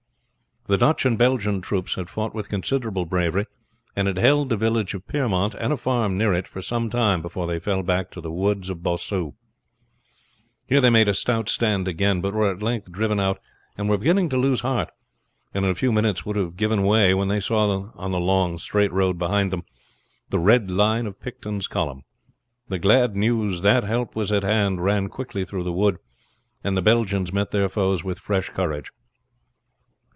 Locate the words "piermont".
5.07-5.53